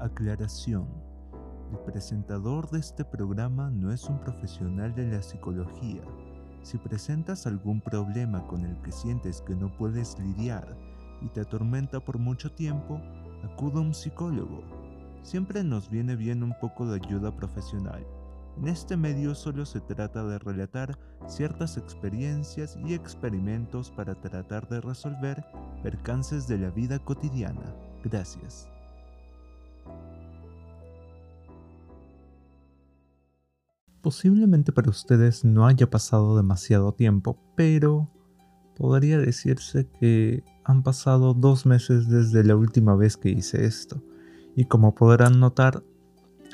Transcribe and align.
Aclaración. 0.00 0.86
El 1.72 1.78
presentador 1.80 2.70
de 2.70 2.78
este 2.78 3.04
programa 3.04 3.68
no 3.68 3.92
es 3.92 4.04
un 4.04 4.20
profesional 4.20 4.94
de 4.94 5.08
la 5.08 5.20
psicología. 5.20 6.02
Si 6.62 6.78
presentas 6.78 7.48
algún 7.48 7.80
problema 7.80 8.46
con 8.46 8.64
el 8.64 8.80
que 8.82 8.92
sientes 8.92 9.42
que 9.42 9.56
no 9.56 9.76
puedes 9.76 10.16
lidiar 10.20 10.76
y 11.20 11.28
te 11.30 11.40
atormenta 11.40 11.98
por 11.98 12.16
mucho 12.16 12.52
tiempo, 12.52 13.00
acude 13.42 13.78
a 13.78 13.80
un 13.80 13.92
psicólogo. 13.92 14.62
Siempre 15.22 15.64
nos 15.64 15.90
viene 15.90 16.14
bien 16.14 16.44
un 16.44 16.54
poco 16.60 16.86
de 16.86 17.00
ayuda 17.04 17.34
profesional. 17.34 18.06
En 18.56 18.68
este 18.68 18.96
medio 18.96 19.34
solo 19.34 19.66
se 19.66 19.80
trata 19.80 20.22
de 20.22 20.38
relatar 20.38 20.96
ciertas 21.26 21.76
experiencias 21.76 22.78
y 22.86 22.94
experimentos 22.94 23.90
para 23.90 24.14
tratar 24.14 24.68
de 24.68 24.80
resolver 24.80 25.44
percances 25.82 26.46
de 26.46 26.58
la 26.58 26.70
vida 26.70 27.00
cotidiana. 27.00 27.74
Gracias. 28.04 28.68
Posiblemente 34.02 34.70
para 34.70 34.90
ustedes 34.90 35.44
no 35.44 35.66
haya 35.66 35.90
pasado 35.90 36.36
demasiado 36.36 36.92
tiempo, 36.92 37.36
pero 37.56 38.08
podría 38.76 39.18
decirse 39.18 39.88
que 39.98 40.44
han 40.62 40.84
pasado 40.84 41.34
dos 41.34 41.66
meses 41.66 42.08
desde 42.08 42.44
la 42.44 42.54
última 42.54 42.94
vez 42.94 43.16
que 43.16 43.30
hice 43.30 43.64
esto, 43.64 44.00
y 44.54 44.66
como 44.66 44.94
podrán 44.94 45.40
notar, 45.40 45.82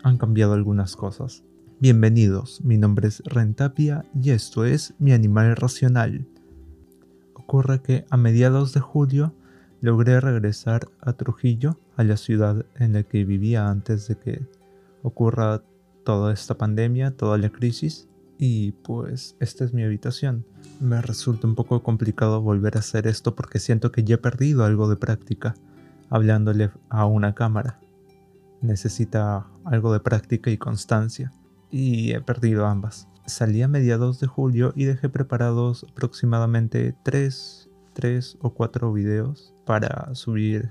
han 0.02 0.16
cambiado 0.16 0.54
algunas 0.54 0.96
cosas. 0.96 1.44
Bienvenidos, 1.80 2.62
mi 2.64 2.78
nombre 2.78 3.08
es 3.08 3.22
Rentapia 3.26 4.06
y 4.14 4.30
esto 4.30 4.64
es 4.64 4.94
Mi 4.98 5.12
Animal 5.12 5.54
Racional. 5.54 6.26
Ocurre 7.34 7.82
que 7.82 8.06
a 8.08 8.16
mediados 8.16 8.72
de 8.72 8.80
julio 8.80 9.34
logré 9.82 10.18
regresar 10.18 10.88
a 11.02 11.12
Trujillo, 11.12 11.78
a 11.96 12.04
la 12.04 12.16
ciudad 12.16 12.64
en 12.76 12.94
la 12.94 13.02
que 13.02 13.26
vivía 13.26 13.68
antes 13.68 14.08
de 14.08 14.16
que 14.16 14.46
ocurra 15.02 15.62
toda 16.04 16.32
esta 16.32 16.56
pandemia, 16.56 17.16
toda 17.16 17.38
la 17.38 17.50
crisis, 17.50 18.08
y 18.38 18.72
pues 18.72 19.36
esta 19.41 19.64
es 19.64 19.72
mi 19.72 19.83
habitación. 19.83 20.44
Me 20.80 21.00
resulta 21.00 21.47
un 21.47 21.55
poco 21.55 21.83
complicado 21.83 22.41
volver 22.41 22.77
a 22.77 22.80
hacer 22.80 23.06
esto 23.06 23.34
porque 23.34 23.58
siento 23.58 23.92
que 23.92 24.05
ya 24.05 24.16
he 24.16 24.19
perdido 24.19 24.64
algo 24.64 24.88
de 24.88 24.97
práctica 24.97 25.55
hablándole 26.10 26.70
a 26.91 27.06
una 27.06 27.34
cámara. 27.34 27.80
Necesita 28.60 29.47
algo 29.64 29.92
de 29.92 30.00
práctica 30.00 30.50
y 30.50 30.58
constancia 30.58 31.32
y 31.70 32.12
he 32.12 32.20
perdido 32.20 32.66
ambas. 32.66 33.08
Salí 33.27 33.62
a 33.62 33.69
mediados 33.69 34.20
de 34.20 34.27
julio 34.27 34.72
y 34.77 34.84
dejé 34.84 35.08
preparados 35.08 35.86
aproximadamente 35.91 36.94
3, 37.02 37.70
3 37.94 38.38
o 38.42 38.50
4 38.50 38.92
videos 38.92 39.55
para 39.64 40.14
subir 40.14 40.70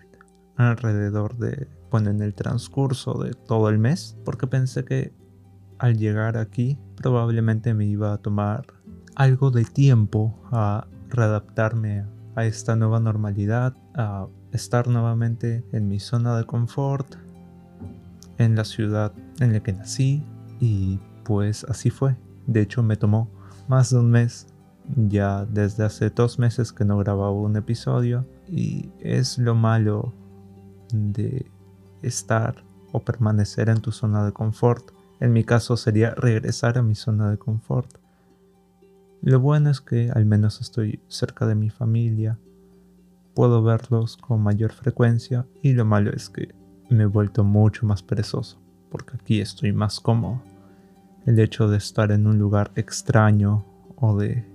alrededor 0.55 1.37
de, 1.37 1.67
bueno, 1.89 2.11
en 2.11 2.21
el 2.21 2.35
transcurso 2.35 3.15
de 3.15 3.33
todo 3.33 3.69
el 3.69 3.79
mes, 3.79 4.17
porque 4.23 4.47
pensé 4.47 4.85
que 4.85 5.13
al 5.83 5.97
llegar 5.97 6.37
aquí 6.37 6.77
probablemente 6.95 7.73
me 7.73 7.83
iba 7.83 8.13
a 8.13 8.17
tomar 8.17 8.65
algo 9.15 9.51
de 9.51 9.65
tiempo 9.65 10.33
a 10.49 10.87
readaptarme 11.09 12.05
a 12.35 12.45
esta 12.45 12.77
nueva 12.77 13.01
normalidad, 13.01 13.75
a 13.93 14.27
estar 14.53 14.87
nuevamente 14.87 15.65
en 15.73 15.89
mi 15.89 15.99
zona 15.99 16.37
de 16.37 16.45
confort, 16.45 17.15
en 18.37 18.55
la 18.55 18.63
ciudad 18.63 19.11
en 19.41 19.51
la 19.51 19.59
que 19.59 19.73
nací, 19.73 20.23
y 20.61 21.01
pues 21.25 21.65
así 21.65 21.89
fue. 21.89 22.15
De 22.47 22.61
hecho 22.61 22.81
me 22.81 22.95
tomó 22.95 23.29
más 23.67 23.89
de 23.89 23.99
un 23.99 24.09
mes. 24.09 24.47
Ya 24.95 25.43
desde 25.43 25.83
hace 25.83 26.09
dos 26.11 26.39
meses 26.39 26.71
que 26.71 26.85
no 26.85 26.97
grababa 26.97 27.31
un 27.31 27.57
episodio. 27.57 28.25
Y 28.47 28.89
es 29.01 29.37
lo 29.37 29.53
malo 29.53 30.13
de 30.93 31.51
estar 32.01 32.63
o 32.93 32.99
permanecer 33.01 33.67
en 33.67 33.81
tu 33.81 33.91
zona 33.91 34.23
de 34.23 34.31
confort. 34.31 35.02
En 35.23 35.31
mi 35.31 35.45
caso 35.45 35.77
sería 35.77 36.13
regresar 36.15 36.77
a 36.77 36.81
mi 36.81 36.95
zona 36.95 37.31
de 37.31 37.37
confort. 37.37 37.89
Lo 39.21 39.39
bueno 39.39 39.69
es 39.69 39.79
que 39.79 40.11
al 40.13 40.25
menos 40.25 40.59
estoy 40.59 40.99
cerca 41.07 41.47
de 41.47 41.55
mi 41.55 41.69
familia, 41.69 42.37
puedo 43.33 43.63
verlos 43.63 44.17
con 44.17 44.43
mayor 44.43 44.73
frecuencia 44.73 45.45
y 45.61 45.71
lo 45.71 45.85
malo 45.85 46.11
es 46.11 46.29
que 46.29 46.53
me 46.89 47.03
he 47.03 47.05
vuelto 47.05 47.45
mucho 47.45 47.85
más 47.85 48.03
perezoso 48.03 48.59
porque 48.91 49.15
aquí 49.15 49.39
estoy 49.39 49.71
más 49.71 50.01
cómodo 50.01 50.41
el 51.25 51.39
hecho 51.39 51.69
de 51.69 51.77
estar 51.77 52.11
en 52.11 52.27
un 52.27 52.37
lugar 52.37 52.73
extraño 52.75 53.63
o 53.95 54.17
de 54.17 54.45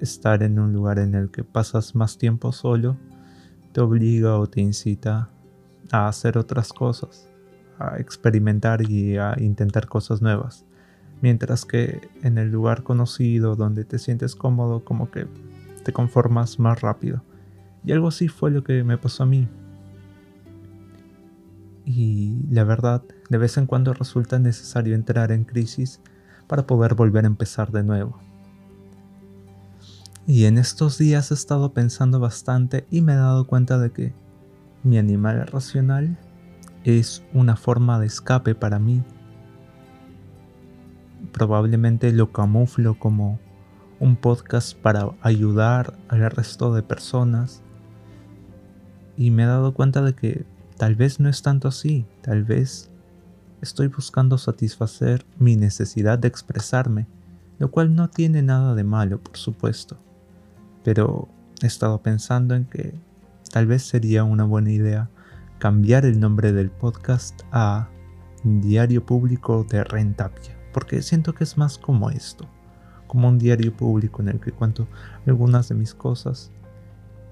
estar 0.00 0.42
en 0.42 0.58
un 0.58 0.72
lugar 0.72 0.98
en 0.98 1.14
el 1.14 1.30
que 1.30 1.44
pasas 1.44 1.94
más 1.94 2.16
tiempo 2.16 2.50
solo 2.52 2.96
te 3.72 3.82
obliga 3.82 4.38
o 4.38 4.46
te 4.46 4.62
incita 4.62 5.28
a 5.92 6.08
hacer 6.08 6.38
otras 6.38 6.72
cosas, 6.72 7.29
a 7.80 7.96
experimentar 7.98 8.82
y 8.82 9.16
a 9.16 9.34
intentar 9.38 9.86
cosas 9.86 10.22
nuevas. 10.22 10.64
Mientras 11.22 11.64
que 11.64 12.08
en 12.22 12.38
el 12.38 12.50
lugar 12.50 12.82
conocido 12.82 13.56
donde 13.56 13.84
te 13.84 13.98
sientes 13.98 14.36
cómodo 14.36 14.84
como 14.84 15.10
que 15.10 15.26
te 15.82 15.92
conformas 15.92 16.58
más 16.58 16.80
rápido. 16.80 17.22
Y 17.84 17.92
algo 17.92 18.08
así 18.08 18.28
fue 18.28 18.50
lo 18.50 18.62
que 18.62 18.84
me 18.84 18.98
pasó 18.98 19.22
a 19.22 19.26
mí. 19.26 19.48
Y 21.84 22.38
la 22.50 22.64
verdad 22.64 23.02
de 23.30 23.38
vez 23.38 23.56
en 23.56 23.66
cuando 23.66 23.94
resulta 23.94 24.38
necesario 24.38 24.94
entrar 24.94 25.32
en 25.32 25.44
crisis 25.44 26.00
para 26.46 26.66
poder 26.66 26.94
volver 26.94 27.24
a 27.24 27.28
empezar 27.28 27.72
de 27.72 27.82
nuevo. 27.82 28.18
Y 30.26 30.44
en 30.44 30.58
estos 30.58 30.98
días 30.98 31.30
he 31.30 31.34
estado 31.34 31.72
pensando 31.72 32.20
bastante 32.20 32.86
y 32.90 33.00
me 33.00 33.14
he 33.14 33.16
dado 33.16 33.46
cuenta 33.46 33.78
de 33.78 33.90
que 33.90 34.12
mi 34.82 34.98
animal 34.98 35.46
racional 35.46 36.18
es 36.84 37.22
una 37.32 37.56
forma 37.56 37.98
de 37.98 38.06
escape 38.06 38.54
para 38.54 38.78
mí. 38.78 39.02
Probablemente 41.32 42.12
lo 42.12 42.32
camuflo 42.32 42.98
como 42.98 43.38
un 43.98 44.16
podcast 44.16 44.76
para 44.76 45.10
ayudar 45.20 45.98
al 46.08 46.30
resto 46.30 46.74
de 46.74 46.82
personas. 46.82 47.62
Y 49.16 49.30
me 49.30 49.42
he 49.42 49.46
dado 49.46 49.74
cuenta 49.74 50.02
de 50.02 50.14
que 50.14 50.46
tal 50.78 50.94
vez 50.94 51.20
no 51.20 51.28
es 51.28 51.42
tanto 51.42 51.68
así, 51.68 52.06
tal 52.22 52.44
vez 52.44 52.90
estoy 53.60 53.88
buscando 53.88 54.38
satisfacer 54.38 55.26
mi 55.38 55.56
necesidad 55.56 56.18
de 56.18 56.28
expresarme, 56.28 57.06
lo 57.58 57.70
cual 57.70 57.94
no 57.94 58.08
tiene 58.08 58.40
nada 58.40 58.74
de 58.74 58.84
malo, 58.84 59.20
por 59.20 59.36
supuesto. 59.36 59.98
Pero 60.82 61.28
he 61.62 61.66
estado 61.66 62.00
pensando 62.00 62.54
en 62.54 62.64
que 62.64 62.94
tal 63.52 63.66
vez 63.66 63.82
sería 63.82 64.24
una 64.24 64.44
buena 64.44 64.72
idea 64.72 65.10
cambiar 65.60 66.06
el 66.06 66.18
nombre 66.18 66.52
del 66.52 66.70
podcast 66.70 67.42
a 67.52 67.90
Diario 68.44 69.04
Público 69.04 69.66
de 69.68 69.84
Rentapia, 69.84 70.56
porque 70.72 71.02
siento 71.02 71.34
que 71.34 71.44
es 71.44 71.58
más 71.58 71.76
como 71.76 72.08
esto, 72.08 72.48
como 73.06 73.28
un 73.28 73.38
diario 73.38 73.76
público 73.76 74.22
en 74.22 74.28
el 74.28 74.40
que 74.40 74.52
cuento 74.52 74.88
algunas 75.26 75.68
de 75.68 75.74
mis 75.74 75.92
cosas 75.94 76.50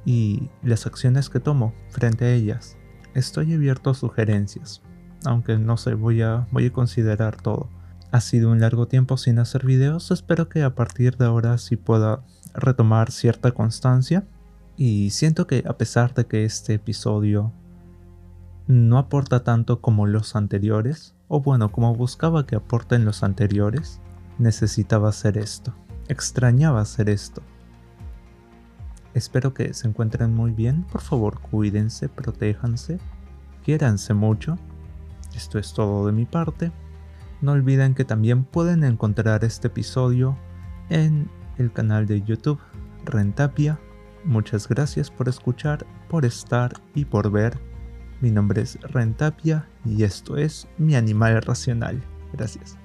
y 0.05 0.51
las 0.63 0.87
acciones 0.87 1.31
que 1.31 1.41
tomo 1.41 1.73
frente 1.89 2.27
a 2.27 2.35
ellas. 2.35 2.77
Estoy 3.15 3.55
abierto 3.55 3.89
a 3.89 3.95
sugerencias, 3.95 4.83
aunque 5.25 5.57
no 5.57 5.79
sé, 5.79 5.95
voy 5.95 6.21
a, 6.21 6.47
voy 6.53 6.67
a 6.67 6.73
considerar 6.73 7.41
todo. 7.41 7.71
Ha 8.13 8.21
sido 8.21 8.51
un 8.53 8.61
largo 8.61 8.89
tiempo 8.89 9.17
sin 9.17 9.39
hacer 9.39 9.65
videos, 9.65 10.11
espero 10.11 10.51
que 10.51 10.63
a 10.65 10.75
partir 10.75 11.17
de 11.17 11.25
ahora 11.25 11.57
sí 11.57 11.77
pueda 11.77 12.23
retomar 12.53 13.11
cierta 13.11 13.53
constancia. 13.53 14.27
Y 14.77 15.11
siento 15.11 15.47
que 15.47 15.65
a 15.67 15.79
pesar 15.79 16.13
de 16.13 16.27
que 16.27 16.45
este 16.45 16.75
episodio 16.75 17.53
no 18.69 18.99
aporta 18.99 19.43
tanto 19.43 19.81
como 19.81 20.07
los 20.07 20.37
anteriores, 20.37 21.17
o 21.27 21.41
bueno, 21.41 21.73
como 21.73 21.93
buscaba 21.97 22.47
que 22.47 22.55
aporten 22.55 23.05
los 23.05 23.25
anteriores, 23.25 24.01
necesitaba 24.39 25.09
hacer 25.09 25.37
esto. 25.39 25.75
Extrañaba 26.07 26.81
hacer 26.81 27.11
esto. 27.11 27.43
Espero 29.15 29.53
que 29.53 29.75
se 29.75 29.89
encuentren 29.89 30.33
muy 30.33 30.53
bien, 30.53 30.85
por 30.85 31.01
favor 31.01 31.41
cuídense, 31.41 32.09
protéjanse, 32.09 33.01
quiéranse 33.65 34.15
mucho 34.15 34.57
esto 35.35 35.59
es 35.59 35.73
todo 35.73 36.07
de 36.07 36.13
mi 36.13 36.25
parte. 36.25 36.73
No 37.41 37.53
olviden 37.53 37.95
que 37.95 38.05
también 38.05 38.45
pueden 38.45 38.83
encontrar 38.85 39.45
este 39.45 39.69
episodio 39.69 40.37
en 40.91 41.31
el 41.59 41.73
canal 41.73 42.07
de 42.07 42.23
YouTube 42.23 42.59
Rentapia. 43.05 43.79
Muchas 44.25 44.69
gracias 44.69 45.11
por 45.11 45.29
escuchar, 45.29 45.87
por 46.09 46.25
estar 46.25 46.73
y 46.95 47.05
por 47.05 47.31
ver. 47.31 47.68
Mi 48.21 48.31
nombre 48.31 48.63
es 48.63 48.81
Rentapia 48.81 49.69
y 49.85 50.05
esto 50.05 50.37
es 50.37 50.67
Mi 50.79 50.97
Animal 50.97 51.43
Racional. 51.43 52.03
Gracias. 52.33 52.78